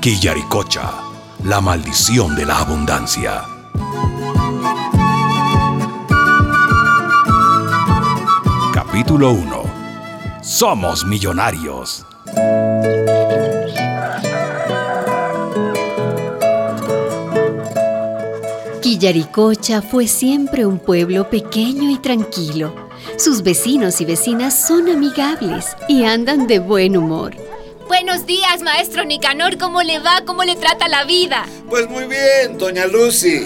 Quillaricocha, 0.00 0.94
la 1.44 1.60
maldición 1.60 2.34
de 2.34 2.46
la 2.46 2.60
abundancia. 2.60 3.42
Capítulo 8.72 9.32
1. 9.32 9.62
Somos 10.40 11.04
millonarios. 11.04 12.06
Quillaricocha 18.80 19.82
fue 19.82 20.06
siempre 20.06 20.64
un 20.64 20.78
pueblo 20.78 21.28
pequeño 21.28 21.90
y 21.90 21.98
tranquilo. 21.98 22.74
Sus 23.18 23.42
vecinos 23.42 24.00
y 24.00 24.06
vecinas 24.06 24.66
son 24.66 24.88
amigables 24.88 25.76
y 25.88 26.04
andan 26.04 26.46
de 26.46 26.58
buen 26.58 26.96
humor. 26.96 27.39
Buenos 28.02 28.24
días, 28.24 28.62
maestro 28.62 29.04
Nicanor. 29.04 29.58
¿Cómo 29.58 29.82
le 29.82 29.98
va? 29.98 30.22
¿Cómo 30.24 30.42
le 30.42 30.56
trata 30.56 30.88
la 30.88 31.04
vida? 31.04 31.44
Pues 31.68 31.86
muy 31.86 32.04
bien, 32.04 32.56
doña 32.56 32.86
Lucy. 32.86 33.42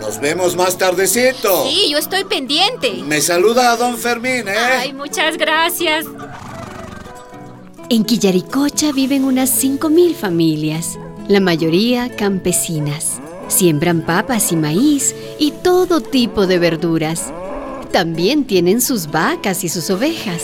Nos 0.00 0.20
vemos 0.20 0.56
más 0.56 0.76
tardecito. 0.76 1.64
Sí, 1.68 1.88
yo 1.92 1.96
estoy 1.96 2.24
pendiente. 2.24 2.94
Me 3.04 3.20
saluda 3.20 3.70
a 3.70 3.76
don 3.76 3.96
Fermín, 3.96 4.48
¿eh? 4.48 4.56
Ay, 4.56 4.92
muchas 4.92 5.36
gracias. 5.38 6.04
En 7.88 8.04
Quillaricocha 8.04 8.90
viven 8.90 9.22
unas 9.24 9.62
5.000 9.62 10.16
familias, 10.16 10.98
la 11.28 11.38
mayoría 11.38 12.10
campesinas. 12.16 13.20
Siembran 13.46 14.00
papas 14.00 14.50
y 14.50 14.56
maíz 14.56 15.14
y 15.38 15.52
todo 15.52 16.00
tipo 16.00 16.48
de 16.48 16.58
verduras. 16.58 17.32
También 17.92 18.48
tienen 18.48 18.80
sus 18.80 19.12
vacas 19.12 19.62
y 19.62 19.68
sus 19.68 19.90
ovejas. 19.90 20.42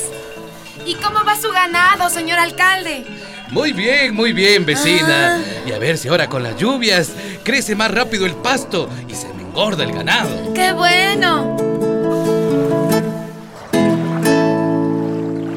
¿Y 0.86 0.94
cómo 0.96 1.24
va 1.24 1.40
su 1.40 1.50
ganado, 1.50 2.10
señor 2.10 2.38
alcalde? 2.38 3.04
Muy 3.50 3.72
bien, 3.72 4.14
muy 4.14 4.32
bien, 4.32 4.64
vecina. 4.64 5.40
Y 5.66 5.72
a 5.72 5.78
ver 5.78 5.98
si 5.98 6.08
ahora 6.08 6.28
con 6.28 6.42
las 6.42 6.56
lluvias 6.56 7.12
crece 7.44 7.74
más 7.74 7.90
rápido 7.90 8.26
el 8.26 8.34
pasto 8.34 8.88
y 9.08 9.14
se 9.14 9.28
me 9.34 9.42
engorda 9.42 9.84
el 9.84 9.92
ganado. 9.92 10.54
¡Qué 10.54 10.72
bueno! 10.72 11.56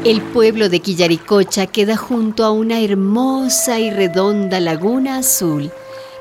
El 0.04 0.22
pueblo 0.22 0.70
de 0.70 0.82
Quillaricocha 0.82 1.66
queda 1.66 1.98
junto 1.98 2.44
a 2.44 2.52
una 2.52 2.80
hermosa 2.80 3.80
y 3.80 3.90
redonda 3.90 4.60
laguna 4.60 5.18
azul 5.18 5.72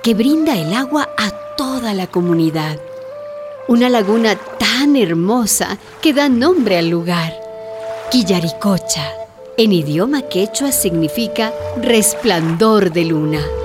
que 0.03 0.15
brinda 0.15 0.57
el 0.57 0.73
agua 0.73 1.11
a 1.19 1.31
toda 1.57 1.93
la 1.93 2.07
comunidad. 2.07 2.79
Una 3.69 3.91
laguna 3.91 4.37
tan 4.59 4.97
hermosa 4.97 5.77
que 6.01 6.15
da 6.15 6.29
nombre 6.29 6.79
al 6.79 6.89
lugar. 6.89 7.44
Quillaricocha, 8.11 9.11
en 9.57 9.73
idioma 9.73 10.23
quechua 10.23 10.71
significa 10.71 11.53
resplandor 11.83 12.93
de 12.93 13.05
luna. 13.07 13.64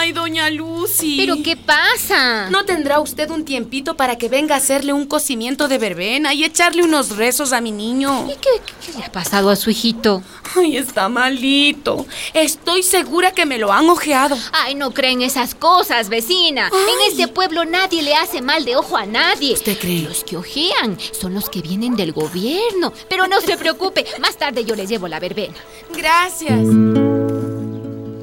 Ay, 0.00 0.12
doña 0.12 0.48
Lucy. 0.48 1.18
¿Pero 1.18 1.42
qué 1.44 1.58
pasa? 1.58 2.48
¿No 2.48 2.64
tendrá 2.64 3.00
usted 3.00 3.28
un 3.28 3.44
tiempito 3.44 3.98
para 3.98 4.16
que 4.16 4.30
venga 4.30 4.54
a 4.54 4.58
hacerle 4.58 4.94
un 4.94 5.04
cocimiento 5.04 5.68
de 5.68 5.76
verbena 5.76 6.32
y 6.32 6.42
echarle 6.42 6.82
unos 6.82 7.18
rezos 7.18 7.52
a 7.52 7.60
mi 7.60 7.70
niño? 7.70 8.26
¿Y 8.26 8.36
qué, 8.36 8.48
qué 8.82 8.98
le 8.98 9.04
ha 9.04 9.12
pasado 9.12 9.50
a 9.50 9.56
su 9.56 9.68
hijito? 9.68 10.22
Ay, 10.56 10.78
está 10.78 11.10
malito. 11.10 12.06
Estoy 12.32 12.82
segura 12.82 13.32
que 13.32 13.44
me 13.44 13.58
lo 13.58 13.74
han 13.74 13.90
ojeado. 13.90 14.38
Ay, 14.52 14.74
no 14.74 14.92
creen 14.92 15.20
esas 15.20 15.54
cosas, 15.54 16.08
vecina. 16.08 16.68
En 16.68 17.12
este 17.12 17.28
pueblo 17.28 17.66
nadie 17.66 18.02
le 18.02 18.14
hace 18.14 18.40
mal 18.40 18.64
de 18.64 18.76
ojo 18.76 18.96
a 18.96 19.04
nadie. 19.04 19.52
¿Usted 19.52 19.78
cree? 19.78 20.00
Los 20.00 20.24
que 20.24 20.38
ojean 20.38 20.98
son 21.12 21.34
los 21.34 21.50
que 21.50 21.60
vienen 21.60 21.94
del 21.94 22.12
gobierno. 22.12 22.94
Pero 23.10 23.26
no 23.26 23.38
se 23.42 23.58
preocupe, 23.58 24.06
más 24.18 24.38
tarde 24.38 24.64
yo 24.64 24.74
les 24.74 24.88
llevo 24.88 25.08
la 25.08 25.20
verbena. 25.20 25.56
Gracias. 25.94 26.58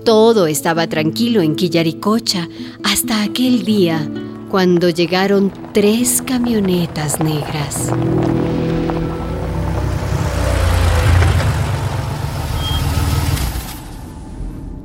Todo 0.08 0.48
estaba 0.48 0.88
tranquilo 0.88 1.42
en 1.42 1.58
Quillaricocha 1.58 2.48
hasta 2.82 3.24
aquel 3.24 3.66
día 3.66 4.10
cuando 4.50 4.88
llegaron 4.88 5.52
tres 5.74 6.24
camionetas 6.26 7.20
negras. 7.20 7.92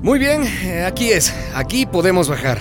Muy 0.02 0.18
bien, 0.18 0.42
eh, 0.64 0.82
aquí 0.84 1.12
es. 1.12 1.32
Aquí 1.54 1.86
podemos 1.86 2.28
bajar. 2.28 2.60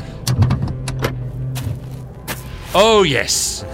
Oh, 2.74 3.04
yes. 3.04 3.66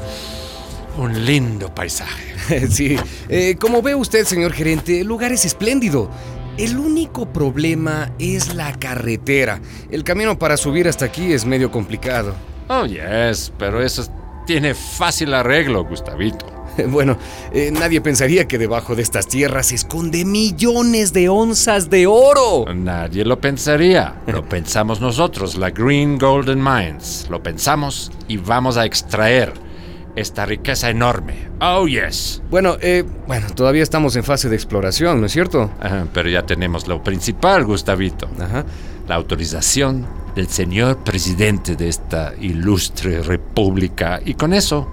Un 0.98 1.26
lindo 1.26 1.76
paisaje. 1.76 2.28
sí, 2.70 2.96
eh, 3.28 3.58
como 3.60 3.82
ve 3.82 3.96
usted, 3.96 4.24
señor 4.24 4.54
gerente, 4.54 5.02
el 5.02 5.08
lugar 5.08 5.34
es 5.34 5.44
espléndido. 5.44 6.10
El 6.58 6.80
único 6.80 7.32
problema 7.32 8.12
es 8.18 8.56
la 8.56 8.74
carretera. 8.74 9.62
El 9.92 10.04
camino 10.04 10.40
para 10.40 10.58
subir 10.58 10.88
hasta 10.88 11.06
aquí 11.06 11.32
es 11.32 11.46
medio 11.46 11.70
complicado. 11.70 12.34
Oh, 12.68 12.84
yes, 12.88 13.54
pero 13.60 13.80
eso 13.80 14.04
tiene 14.48 14.74
fácil 14.74 15.36
arreglo, 15.36 15.86
Gustavito. 15.86 16.46
Bueno, 16.90 17.18
eh, 17.52 17.72
nadie 17.72 18.02
pensaría 18.02 18.48
que 18.48 18.60
debajo 18.60 18.96
de 18.96 19.02
estas 19.02 19.28
tierras 19.28 19.68
se 19.68 19.76
esconde 19.76 20.26
millones 20.26 21.12
de 21.12 21.28
onzas 21.28 21.90
de 21.90 22.06
oro. 22.06 22.72
Nadie 22.72 23.26
lo 23.26 23.42
pensaría. 23.42 24.22
Lo 24.28 24.48
pensamos 24.48 25.02
nosotros, 25.02 25.58
la 25.58 25.72
Green 25.72 26.20
Golden 26.20 26.64
Mines. 26.64 27.26
Lo 27.32 27.42
pensamos 27.42 28.12
y 28.28 28.38
vamos 28.38 28.78
a 28.78 28.86
extraer 28.86 29.54
esta 30.18 30.46
riqueza 30.46 30.90
enorme. 30.90 31.48
Oh, 31.62 31.88
yes. 31.88 32.42
Bueno, 32.50 32.78
eh, 32.82 33.06
bueno, 33.28 33.48
todavía 33.56 33.84
estamos 33.84 34.16
en 34.16 34.24
fase 34.24 34.50
de 34.50 34.56
exploración, 34.56 35.22
¿no 35.22 35.28
es 35.28 35.32
cierto? 35.32 35.72
Ajá, 35.80 36.08
pero 36.14 36.30
ya 36.30 36.44
tenemos 36.44 36.88
lo 36.88 37.04
principal, 37.04 37.64
Gustavito. 37.66 38.28
Ajá. 38.40 38.66
La 39.08 39.16
autorización 39.16 40.06
del 40.36 40.48
señor 40.48 41.04
presidente 41.04 41.76
de 41.76 41.88
esta 41.88 42.34
ilustre 42.40 43.22
república. 43.22 44.20
Y 44.26 44.34
con 44.34 44.54
eso, 44.54 44.92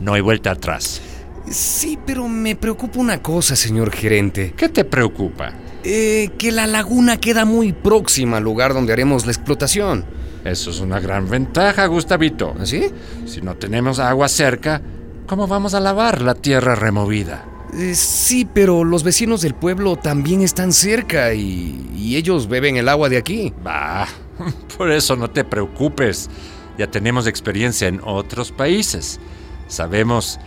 no 0.00 0.14
hay 0.14 0.20
vuelta 0.20 0.50
atrás. 0.50 1.00
Sí, 1.48 1.98
pero 2.04 2.28
me 2.28 2.56
preocupa 2.56 2.98
una 2.98 3.22
cosa, 3.22 3.56
señor 3.56 3.90
gerente. 3.90 4.52
¿Qué 4.56 4.68
te 4.68 4.84
preocupa? 4.84 5.52
Eh, 5.84 6.30
que 6.36 6.52
la 6.52 6.66
laguna 6.66 7.18
queda 7.18 7.44
muy 7.44 7.72
próxima 7.72 8.38
al 8.38 8.44
lugar 8.44 8.74
donde 8.74 8.92
haremos 8.92 9.24
la 9.24 9.32
explotación. 9.32 10.04
Eso 10.50 10.70
es 10.70 10.80
una 10.80 10.98
gran 11.00 11.28
ventaja, 11.28 11.86
Gustavito. 11.86 12.54
¿Así? 12.58 12.90
Si 13.26 13.40
no 13.42 13.56
tenemos 13.56 13.98
agua 13.98 14.28
cerca, 14.28 14.80
¿cómo 15.26 15.46
vamos 15.46 15.74
a 15.74 15.80
lavar 15.80 16.22
la 16.22 16.34
tierra 16.34 16.74
removida? 16.74 17.44
Eh, 17.74 17.94
sí, 17.94 18.48
pero 18.52 18.82
los 18.82 19.02
vecinos 19.02 19.42
del 19.42 19.54
pueblo 19.54 19.96
también 19.96 20.40
están 20.40 20.72
cerca 20.72 21.34
y, 21.34 21.90
y 21.94 22.16
ellos 22.16 22.48
beben 22.48 22.76
el 22.76 22.88
agua 22.88 23.08
de 23.08 23.18
aquí. 23.18 23.52
Bah, 23.62 24.08
por 24.78 24.90
eso 24.90 25.16
no 25.16 25.30
te 25.30 25.44
preocupes. 25.44 26.30
Ya 26.78 26.86
tenemos 26.86 27.26
experiencia 27.26 27.88
en 27.88 28.00
otros 28.04 28.52
países. 28.52 29.20
Sabemos 29.66 30.38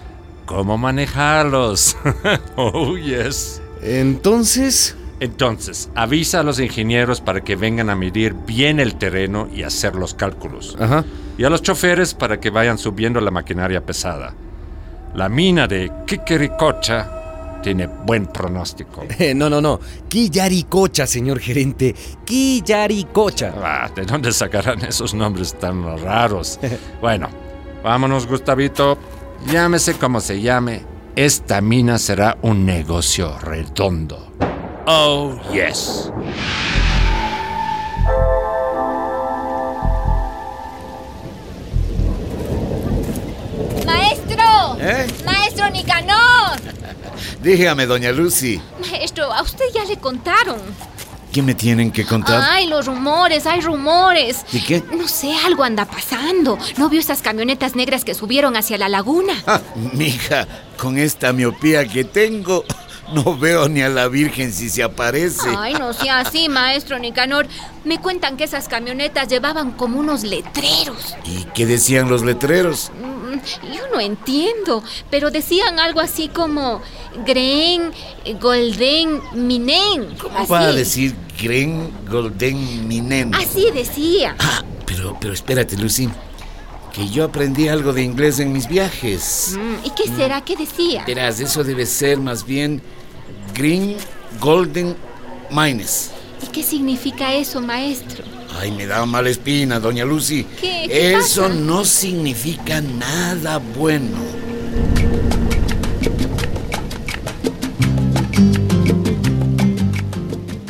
cómo 0.46 0.78
manejarlos. 0.78 1.96
oh, 2.56 2.98
yes. 2.98 3.62
Entonces, 3.84 4.96
Entonces, 5.22 5.90
avisa 5.96 6.40
a 6.40 6.44
los 6.44 6.60
ingenieros 6.60 7.22
para 7.22 7.42
que 7.42 7.56
vengan 7.56 7.90
a 7.92 7.96
medir 7.96 8.34
bien 8.34 8.80
el 8.80 8.96
terreno 8.96 9.48
y 9.54 9.62
hacer 9.64 9.96
los 9.96 10.14
cálculos. 10.16 10.76
ajá. 10.80 11.06
Y 11.38 11.44
a 11.44 11.50
los 11.50 11.62
choferes 11.62 12.14
para 12.14 12.40
que 12.40 12.50
vayan 12.50 12.78
subiendo 12.78 13.22
la 13.22 13.32
maquinaria 13.32 13.86
pesada. 13.86 14.34
La 15.16 15.30
mina 15.30 15.68
de 15.68 15.92
Kikericocha 16.06 17.60
tiene 17.64 17.88
buen 17.88 18.26
pronóstico. 18.28 19.06
Eh, 19.20 19.34
no, 19.36 19.50
no, 19.50 19.62
no. 19.62 19.80
Quillaricocha, 20.10 21.06
señor 21.08 21.40
gerente. 21.40 21.96
Quillaricocha. 22.26 23.54
Ah, 23.62 23.90
¿De 23.96 24.04
dónde 24.06 24.32
sacarán 24.32 24.84
esos 24.86 25.14
nombres 25.14 25.54
tan 25.58 25.84
raros? 26.04 26.60
Bueno, 27.02 27.30
vámonos, 27.84 28.26
Gustavito. 28.28 28.98
Llámese 29.52 29.94
como 29.96 30.20
se 30.20 30.42
llame. 30.42 30.82
Esta 31.16 31.62
mina 31.62 31.98
será 31.98 32.38
un 32.42 32.66
negocio 32.66 33.38
redondo. 33.40 34.32
Oh, 34.88 35.40
yes. 35.54 36.12
¡Maestro! 43.86 44.78
¿Eh? 44.80 45.08
¡Maestro 45.26 45.70
Nicanor! 45.70 46.60
Dígame, 47.44 47.86
doña 47.86 48.12
Lucy. 48.12 48.60
Maestro, 48.80 49.32
a 49.32 49.44
usted 49.44 49.66
ya 49.74 49.86
le 49.86 49.98
contaron. 49.98 50.60
¿Qué 51.32 51.42
me 51.42 51.54
tienen 51.56 51.92
que 51.92 52.04
contar? 52.06 52.44
Ay, 52.46 52.68
los 52.68 52.88
rumores, 52.88 53.46
hay 53.46 53.62
rumores. 53.62 54.46
¿Y 54.52 54.60
qué? 54.62 54.84
No 54.92 55.08
sé, 55.08 55.34
algo 55.46 55.64
anda 55.64 55.86
pasando. 55.86 56.58
¿No 56.78 56.90
vio 56.90 57.00
esas 57.00 57.22
camionetas 57.22 57.74
negras 57.76 58.04
que 58.04 58.14
subieron 58.14 58.58
hacia 58.58 58.78
la 58.78 58.90
laguna? 58.90 59.34
Ah, 59.48 59.62
mija, 59.94 60.46
con 60.78 60.98
esta 60.98 61.32
miopía 61.32 61.88
que 61.88 62.04
tengo, 62.04 62.66
no 63.14 63.38
veo 63.38 63.68
ni 63.70 63.82
a 63.82 63.90
la 63.90 64.08
Virgen 64.08 64.52
si 64.52 64.70
se 64.70 64.84
aparece. 64.84 65.50
Ay, 65.58 65.74
no 65.74 65.94
sea 65.94 66.20
así, 66.20 66.50
maestro 66.50 67.00
Nicanor. 67.00 67.48
Me 67.84 68.00
cuentan 68.00 68.38
que 68.38 68.44
esas 68.44 68.68
camionetas 68.68 69.28
llevaban 69.28 69.72
como 69.72 70.00
unos 70.00 70.24
letreros. 70.24 71.16
¿Y 71.26 71.46
qué 71.54 71.66
decían 71.66 72.10
los 72.10 72.24
letreros? 72.24 72.92
Mm, 73.02 73.74
yo 73.74 73.88
no 73.94 74.00
entiendo, 74.00 74.84
pero 75.10 75.32
decían 75.32 75.80
algo 75.80 76.00
así 76.00 76.28
como 76.28 76.82
Gren, 77.26 77.92
Golden, 78.40 79.22
Minen. 79.34 80.16
¿Cómo 80.18 80.38
así. 80.38 80.52
va 80.52 80.60
a 80.62 80.72
decir 80.74 81.16
Gren 81.42 81.92
Golden 82.10 82.88
Minen? 82.88 83.34
Así 83.36 83.72
decía. 83.72 84.36
Ah, 84.40 84.64
pero, 84.86 85.18
pero 85.20 85.34
espérate, 85.34 85.76
Lucy. 85.78 86.10
Que 86.94 87.08
yo 87.08 87.24
aprendí 87.24 87.70
algo 87.70 87.94
de 87.94 88.04
inglés 88.04 88.40
en 88.40 88.52
mis 88.52 88.68
viajes. 88.68 89.58
Mm, 89.58 89.86
¿Y 89.86 89.90
qué 89.92 90.14
será 90.14 90.42
que 90.42 90.58
decía? 90.58 91.06
Verás, 91.08 91.40
eso 91.40 91.64
debe 91.64 91.86
ser 91.86 92.20
más 92.20 92.46
bien 92.46 92.82
Green 93.54 93.96
Golden 94.40 94.96
Mines. 95.50 96.12
¿Y 96.44 96.48
qué 96.52 96.64
significa 96.64 97.34
eso, 97.34 97.62
maestro? 97.62 98.24
Ay, 98.60 98.72
me 98.72 98.86
da 98.86 99.06
mala 99.06 99.30
espina, 99.30 99.80
doña 99.80 100.06
Lucy. 100.06 100.44
¿Qué? 100.60 100.86
¿Qué 100.88 101.14
Eso 101.16 101.44
pasa? 101.44 101.54
no 101.54 101.86
significa 101.86 102.82
nada 102.82 103.58
bueno. 103.78 104.18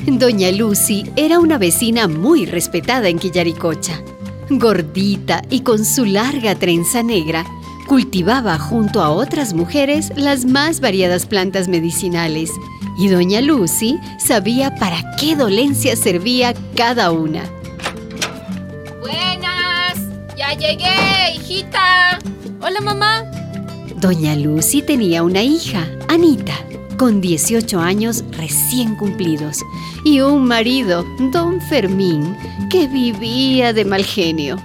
Doña 0.07 0.51
Lucy 0.51 1.03
era 1.15 1.39
una 1.39 1.57
vecina 1.57 2.07
muy 2.07 2.45
respetada 2.45 3.09
en 3.09 3.17
Quillaricocha. 3.17 4.01
Gordita 4.49 5.41
y 5.49 5.61
con 5.61 5.85
su 5.85 6.05
larga 6.05 6.55
trenza 6.55 7.01
negra, 7.03 7.45
cultivaba 7.87 8.59
junto 8.59 9.01
a 9.01 9.09
otras 9.09 9.53
mujeres 9.53 10.11
las 10.15 10.45
más 10.45 10.79
variadas 10.81 11.25
plantas 11.25 11.67
medicinales 11.67 12.51
y 12.97 13.07
Doña 13.07 13.41
Lucy 13.41 13.99
sabía 14.17 14.75
para 14.75 15.15
qué 15.17 15.35
dolencia 15.35 15.95
servía 15.95 16.53
cada 16.75 17.11
una. 17.11 17.43
Buenas, 18.99 19.97
ya 20.37 20.53
llegué, 20.53 21.35
hijita. 21.35 22.19
Hola, 22.61 22.81
mamá. 22.81 23.23
Doña 23.97 24.35
Lucy 24.35 24.81
tenía 24.81 25.23
una 25.23 25.43
hija, 25.43 25.87
Anita, 26.07 26.53
con 26.97 27.21
18 27.21 27.79
años 27.79 28.23
recién 28.31 28.95
cumplidos, 28.95 29.59
y 30.03 30.21
un 30.21 30.45
marido, 30.45 31.05
don 31.31 31.61
Fermín, 31.61 32.35
que 32.69 32.87
vivía 32.87 33.73
de 33.73 33.85
mal 33.85 34.03
genio. 34.03 34.61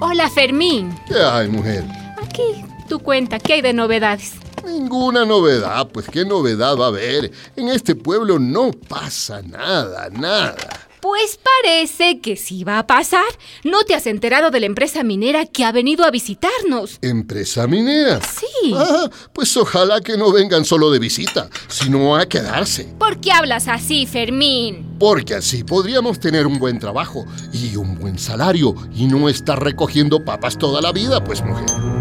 Hola, 0.00 0.30
Fermín. 0.30 0.94
¿Qué 1.08 1.16
hay, 1.16 1.48
mujer? 1.48 1.84
Aquí 2.22 2.64
tu 2.88 3.00
cuenta, 3.00 3.38
¿qué 3.38 3.54
hay 3.54 3.60
de 3.60 3.72
novedades? 3.72 4.34
Ninguna 4.68 5.24
novedad, 5.24 5.88
pues 5.88 6.06
qué 6.08 6.24
novedad 6.24 6.76
va 6.76 6.86
a 6.86 6.88
haber. 6.88 7.32
En 7.56 7.68
este 7.68 7.94
pueblo 7.94 8.38
no 8.38 8.70
pasa 8.70 9.40
nada, 9.42 10.10
nada. 10.10 10.88
Pues 11.00 11.38
parece 11.62 12.20
que 12.20 12.36
sí 12.36 12.64
va 12.64 12.80
a 12.80 12.86
pasar. 12.86 13.24
¿No 13.64 13.84
te 13.84 13.94
has 13.94 14.06
enterado 14.06 14.50
de 14.50 14.60
la 14.60 14.66
empresa 14.66 15.04
minera 15.04 15.46
que 15.46 15.64
ha 15.64 15.72
venido 15.72 16.04
a 16.04 16.10
visitarnos? 16.10 16.98
¿Empresa 17.02 17.66
minera? 17.66 18.20
Sí. 18.20 18.74
Ah, 18.74 19.08
pues 19.32 19.56
ojalá 19.56 20.00
que 20.00 20.16
no 20.16 20.32
vengan 20.32 20.64
solo 20.64 20.90
de 20.90 20.98
visita, 20.98 21.48
sino 21.68 22.16
a 22.16 22.26
quedarse. 22.26 22.92
¿Por 22.98 23.20
qué 23.20 23.32
hablas 23.32 23.68
así, 23.68 24.06
Fermín? 24.06 24.96
Porque 24.98 25.34
así 25.34 25.64
podríamos 25.64 26.18
tener 26.18 26.46
un 26.46 26.58
buen 26.58 26.78
trabajo 26.78 27.26
y 27.52 27.76
un 27.76 27.98
buen 27.98 28.18
salario 28.18 28.74
y 28.94 29.06
no 29.06 29.28
estar 29.28 29.62
recogiendo 29.62 30.24
papas 30.24 30.58
toda 30.58 30.80
la 30.80 30.92
vida, 30.92 31.22
pues 31.22 31.42
mujer. 31.42 31.97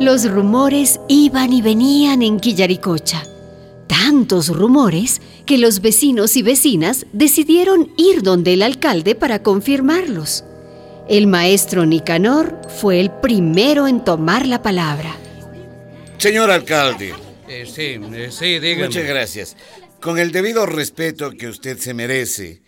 Los 0.00 0.28
rumores 0.30 0.98
iban 1.08 1.52
y 1.52 1.62
venían 1.62 2.22
en 2.22 2.40
Quillaricocha. 2.40 3.22
Tantos 3.86 4.48
rumores 4.48 5.20
que 5.46 5.58
los 5.58 5.80
vecinos 5.80 6.36
y 6.36 6.42
vecinas 6.42 7.06
decidieron 7.12 7.92
ir 7.96 8.22
donde 8.22 8.54
el 8.54 8.62
alcalde 8.62 9.14
para 9.14 9.42
confirmarlos. 9.42 10.44
El 11.08 11.26
maestro 11.26 11.84
Nicanor 11.86 12.58
fue 12.80 13.00
el 13.00 13.10
primero 13.10 13.88
en 13.88 14.02
tomar 14.04 14.46
la 14.46 14.62
palabra. 14.62 15.14
Señor 16.18 16.50
alcalde, 16.50 17.14
Eh, 17.48 17.66
sí, 17.66 17.98
eh, 18.14 18.28
sí, 18.30 18.60
dígame. 18.60 18.86
muchas 18.86 19.04
gracias. 19.06 19.56
Con 20.00 20.18
el 20.20 20.30
debido 20.30 20.66
respeto 20.66 21.32
que 21.32 21.48
usted 21.48 21.78
se 21.78 21.94
merece, 21.94 22.62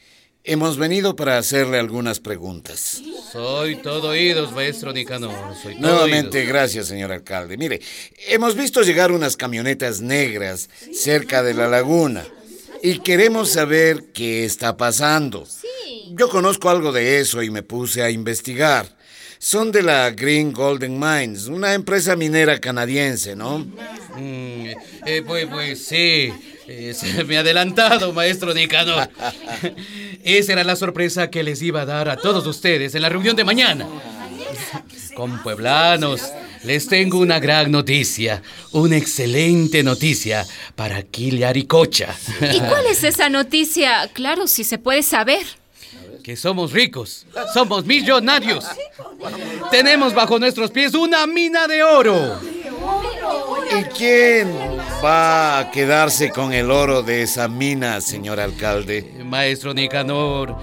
hemos 0.45 0.77
venido 0.77 1.15
para 1.17 1.39
hacerle 1.39 1.79
algunas 1.79 2.21
preguntas. 2.21 3.01
Soy 3.33 3.77
todo 3.77 4.09
oídos, 4.11 4.53
maestro 4.53 4.93
Nicanor. 4.93 5.55
Soy 5.61 5.75
todo 5.75 5.83
Nuevamente, 5.89 6.39
oídos. 6.39 6.53
gracias, 6.53 6.87
señor 6.89 7.13
alcalde. 7.13 7.57
Mire, 7.57 7.81
hemos 8.29 8.57
visto 8.57 8.83
llegar 8.83 9.13
unas 9.13 9.37
camionetas 9.37 10.01
negras 10.01 10.69
cerca 10.93 11.43
de 11.43 11.55
la 11.55 11.69
laguna 11.69 12.25
y 12.83 12.99
queremos 12.99 13.51
saber 13.51 14.13
qué 14.13 14.45
está 14.45 14.77
pasando. 14.77 15.47
Yo 16.11 16.29
conozco 16.29 16.69
algo 16.69 16.93
de 16.93 17.21
eso 17.21 17.43
y 17.43 17.51
me 17.51 17.63
puse 17.63 18.03
a 18.03 18.11
investigar. 18.11 18.87
Son 19.39 19.73
de 19.73 19.83
la 19.83 20.11
Green 20.11 20.53
Golden 20.53 21.01
Mines, 21.01 21.47
una 21.49 21.75
empresa 21.75 22.15
minera 22.15 22.61
canadiense, 22.61 23.35
¿no? 23.35 23.59
Mm, 23.59 24.67
eh, 25.05 25.23
pues, 25.27 25.47
pues 25.47 25.85
sí. 25.85 26.33
Eh, 26.75 26.95
se 26.95 27.25
me 27.27 27.37
ha 27.37 27.41
adelantado, 27.41 28.13
maestro 28.13 28.55
Nicanor. 28.55 29.11
Esa 30.25 30.53
era 30.53 30.65
la 30.65 30.75
sorpresa 30.77 31.29
que 31.29 31.43
les 31.43 31.61
iba 31.61 31.83
a 31.83 31.87
dar 31.87 32.09
a 32.09 32.17
todos 32.17 32.47
ustedes 32.47 32.95
en 32.95 33.03
la 33.03 33.11
reunión 33.11 33.37
de 33.37 33.45
mañana. 33.45 33.87
Con 35.15 35.43
pueblanos, 35.43 36.23
les 36.65 36.87
tengo 36.87 37.19
una 37.19 37.39
gran 37.39 37.71
noticia, 37.71 38.43
una 38.71 38.97
excelente 38.97 39.83
noticia 39.83 40.47
para 40.75 41.03
Quillaricocha. 41.03 42.15
¿Y 42.41 42.61
cuál 42.61 42.87
es 42.87 43.05
esa 43.05 43.29
noticia? 43.29 44.09
Claro, 44.15 44.47
si 44.47 44.65
se 44.65 44.79
puede 44.79 45.03
saber. 45.03 45.45
que 46.23 46.37
somos 46.37 46.73
ricos, 46.73 47.27
somos 47.53 47.85
millonarios. 47.85 48.65
Tenemos 49.71 50.15
bajo 50.15 50.39
nuestros 50.39 50.71
pies 50.71 50.95
una 50.95 51.27
mina 51.27 51.67
de 51.67 51.83
oro. 51.83 52.41
¿Y 53.79 53.85
quién 53.95 54.49
va 55.03 55.59
a 55.59 55.71
quedarse 55.71 56.31
con 56.31 56.53
el 56.53 56.71
oro 56.71 57.03
de 57.03 57.23
esa 57.23 57.49
mina, 57.49 58.01
señor 58.01 58.39
alcalde? 58.39 59.13
Maestro 59.25 59.75
Nicanor, 59.75 60.57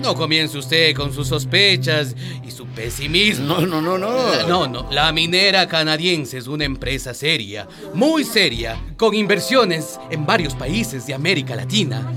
no 0.00 0.14
comience 0.14 0.56
usted 0.56 0.94
con 0.94 1.12
sus 1.12 1.28
sospechas 1.28 2.14
y 2.42 2.50
su 2.50 2.66
pesimismo. 2.66 3.60
No, 3.60 3.66
no, 3.66 3.82
no, 3.82 3.98
no. 3.98 4.48
No, 4.48 4.66
no, 4.66 4.90
la 4.90 5.12
minera 5.12 5.68
canadiense 5.68 6.38
es 6.38 6.46
una 6.46 6.64
empresa 6.64 7.12
seria, 7.12 7.68
muy 7.92 8.24
seria, 8.24 8.80
con 8.96 9.14
inversiones 9.14 9.98
en 10.10 10.24
varios 10.24 10.54
países 10.54 11.06
de 11.06 11.14
América 11.14 11.54
Latina. 11.54 12.10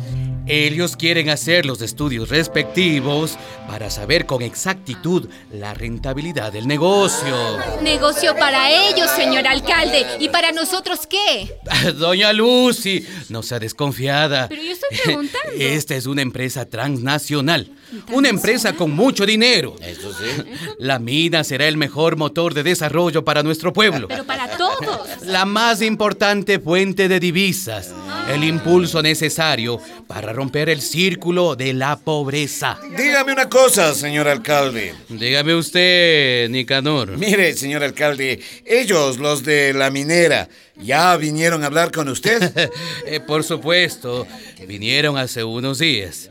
Ellos 0.48 0.96
quieren 0.96 1.30
hacer 1.30 1.66
los 1.66 1.82
estudios 1.82 2.30
respectivos 2.30 3.38
para 3.68 3.90
saber 3.90 4.26
con 4.26 4.42
exactitud 4.42 5.30
la 5.52 5.74
rentabilidad 5.74 6.54
del 6.54 6.68
negocio. 6.68 7.36
Negocio 7.82 8.34
para 8.38 8.72
ellos, 8.72 9.10
señor 9.12 9.46
alcalde. 9.46 10.06
¿Y 10.20 10.30
para 10.30 10.54
nosotros 10.54 11.06
qué? 11.06 11.58
Doña 11.98 12.32
Lucy, 12.32 13.06
no 13.30 13.44
sea 13.44 13.60
desconfiada. 13.60 14.48
Pero 14.48 14.62
yo 14.64 14.72
estoy 14.72 14.98
preguntando. 15.04 15.52
Esta 15.60 15.96
es 15.96 16.06
una 16.06 16.22
empresa 16.22 16.66
transnacional. 16.66 17.70
Una 18.12 18.30
empresa 18.30 18.74
con 18.74 18.92
mucho 18.92 19.26
dinero. 19.26 19.76
Eso 19.82 20.14
sí. 20.14 20.44
La 20.80 21.00
mina 21.00 21.44
será 21.44 21.68
el 21.68 21.78
mejor 21.78 22.18
motor 22.18 22.54
de 22.54 22.64
desarrollo 22.64 23.24
para 23.24 23.44
nuestro 23.44 23.74
pueblo. 23.74 24.08
Pero 24.08 24.26
para 24.26 24.50
todos. 24.58 25.08
La 25.26 25.46
más 25.46 25.82
importante 25.82 26.60
fuente 26.60 27.08
de 27.08 27.20
divisas. 27.20 27.94
El 28.28 28.44
impulso 28.44 29.02
necesario 29.02 29.80
para 30.06 30.34
romper 30.34 30.70
el 30.70 30.82
círculo 30.82 31.56
de 31.56 31.74
la 31.74 31.98
pobreza. 31.98 32.78
Dígame 32.98 33.32
una 33.32 33.48
cosa, 33.48 33.94
señor 33.94 34.28
alcalde. 34.28 34.94
Dígame 35.08 35.56
usted, 35.56 36.50
Nicanor. 36.50 37.18
Mire, 37.18 37.54
señor 37.54 37.84
alcalde, 37.84 38.42
ellos, 38.66 39.18
los 39.18 39.44
de 39.44 39.74
la 39.74 39.90
minera, 39.92 40.50
¿ya 40.76 41.16
vinieron 41.16 41.64
a 41.64 41.68
hablar 41.68 41.92
con 41.92 42.10
usted? 42.10 42.52
Eh, 43.06 43.22
por 43.22 43.44
supuesto, 43.44 44.28
vinieron 44.68 45.18
hace 45.18 45.44
unos 45.44 45.80
días. 45.80 46.30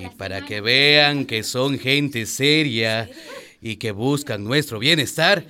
Y 0.00 0.08
para 0.16 0.46
que 0.46 0.62
vean 0.62 1.26
que 1.26 1.42
son 1.42 1.78
gente 1.78 2.24
seria 2.24 3.10
y 3.60 3.76
que 3.76 3.92
buscan 3.92 4.42
nuestro 4.42 4.78
bienestar, 4.78 5.44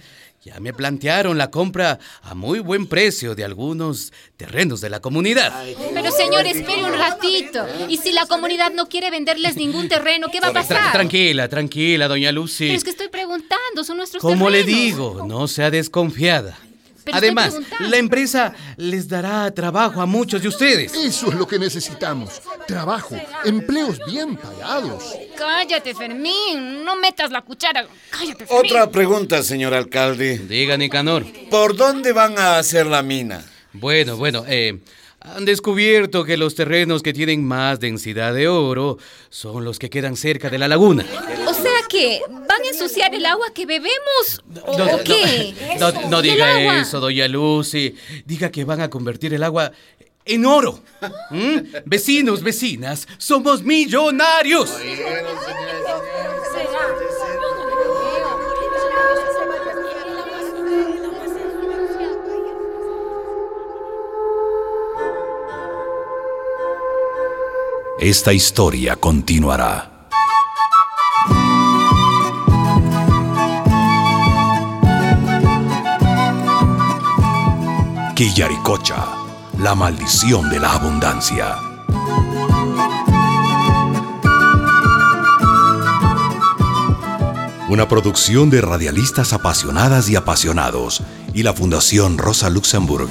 ya 0.44 0.60
me 0.60 0.74
plantearon 0.74 1.38
la 1.38 1.50
compra 1.50 1.98
a 2.22 2.34
muy 2.34 2.58
buen 2.58 2.86
precio 2.86 3.34
de 3.34 3.44
algunos 3.44 4.12
terrenos 4.36 4.82
de 4.82 4.90
la 4.90 5.00
comunidad. 5.00 5.52
Pero 5.94 6.10
señor, 6.12 6.46
espere 6.46 6.84
un 6.84 6.92
ratito. 6.98 7.66
¿Y 7.88 7.96
si 7.96 8.12
la 8.12 8.26
comunidad 8.26 8.70
no 8.72 8.86
quiere 8.88 9.10
venderles 9.10 9.56
ningún 9.56 9.88
terreno, 9.88 10.28
qué 10.30 10.40
va 10.40 10.48
a 10.48 10.50
Tra- 10.50 10.54
pasar? 10.54 10.92
tranquila, 10.92 11.48
tranquila, 11.48 12.08
doña 12.08 12.30
Lucy. 12.30 12.66
Pero 12.66 12.76
es 12.76 12.84
que 12.84 12.90
estoy 12.90 13.08
preguntando, 13.08 13.84
son 13.84 13.96
nuestros 13.96 14.20
Como 14.22 14.50
le 14.50 14.58
terrenos. 14.64 14.80
digo, 14.84 15.24
no 15.26 15.48
sea 15.48 15.70
desconfiada. 15.70 16.58
Pero 17.04 17.18
Además, 17.18 17.54
la 17.80 17.96
empresa 17.98 18.54
les 18.76 19.08
dará 19.08 19.50
trabajo 19.52 20.00
a 20.00 20.06
muchos 20.06 20.40
de 20.42 20.48
ustedes. 20.48 20.94
Eso 20.94 21.28
es 21.28 21.34
lo 21.34 21.46
que 21.46 21.58
necesitamos. 21.58 22.40
Trabajo, 22.66 23.14
empleos 23.44 23.98
bien 24.06 24.36
pagados. 24.36 25.14
Cállate, 25.36 25.94
Fermín. 25.94 26.84
No 26.84 26.96
metas 26.96 27.30
la 27.30 27.42
cuchara. 27.42 27.86
Cállate, 28.10 28.46
Fermín. 28.46 28.70
Otra 28.72 28.90
pregunta, 28.90 29.42
señor 29.42 29.74
alcalde. 29.74 30.38
Diga, 30.38 30.76
Nicanor. 30.76 31.24
¿Por 31.50 31.76
dónde 31.76 32.12
van 32.12 32.38
a 32.38 32.58
hacer 32.58 32.86
la 32.86 33.02
mina? 33.02 33.44
Bueno, 33.72 34.16
bueno, 34.16 34.44
eh, 34.48 34.78
Han 35.26 35.46
descubierto 35.46 36.22
que 36.24 36.36
los 36.36 36.54
terrenos 36.54 37.02
que 37.02 37.14
tienen 37.14 37.42
más 37.44 37.80
densidad 37.80 38.34
de 38.34 38.46
oro 38.46 38.98
son 39.30 39.64
los 39.64 39.78
que 39.78 39.88
quedan 39.88 40.16
cerca 40.16 40.50
de 40.50 40.58
la 40.58 40.68
laguna. 40.68 41.04
O 41.48 41.54
sea 41.54 41.73
que 41.94 42.20
van 42.28 42.62
a 42.62 42.68
ensuciar 42.68 43.14
el 43.14 43.24
agua 43.24 43.46
que 43.54 43.66
bebemos. 43.66 44.42
¿O, 44.66 44.76
No, 44.76 44.84
no, 44.84 44.96
o 44.96 45.04
qué? 45.04 45.54
No, 45.78 45.92
no 46.08 46.24
¿Y 46.24 46.28
el 46.28 46.34
diga 46.34 46.80
eso, 46.80 46.98
doña 46.98 47.28
Lucy. 47.28 47.94
Diga 48.24 48.50
que 48.50 48.64
van 48.64 48.80
a 48.80 48.90
convertir 48.90 49.32
el 49.32 49.42
agua 49.42 49.70
en 50.24 50.44
oro. 50.44 50.80
¿Mm? 51.30 51.58
Vecinos, 51.84 52.42
vecinas, 52.42 53.06
somos 53.18 53.62
millonarios. 53.62 54.72
Esta 68.00 68.32
historia 68.32 68.96
continuará. 68.96 69.93
Quillaricocha, 78.14 79.08
la 79.58 79.74
maldición 79.74 80.48
de 80.48 80.60
la 80.60 80.74
abundancia. 80.74 81.56
Una 87.68 87.88
producción 87.88 88.50
de 88.50 88.60
radialistas 88.60 89.32
apasionadas 89.32 90.08
y 90.10 90.14
apasionados 90.14 91.02
y 91.32 91.42
la 91.42 91.54
Fundación 91.54 92.16
Rosa 92.16 92.50
Luxemburg. 92.50 93.10